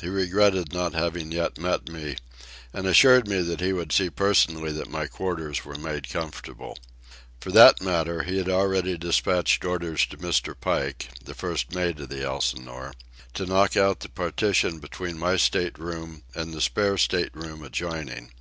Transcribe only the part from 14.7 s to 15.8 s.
between my state